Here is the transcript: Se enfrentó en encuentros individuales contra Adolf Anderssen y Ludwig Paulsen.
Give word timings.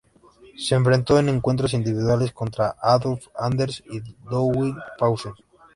Se 0.57 0.73
enfrentó 0.73 1.19
en 1.19 1.29
encuentros 1.29 1.75
individuales 1.75 2.33
contra 2.33 2.75
Adolf 2.81 3.27
Anderssen 3.37 3.85
y 3.93 3.99
Ludwig 4.27 4.73
Paulsen. 4.97 5.33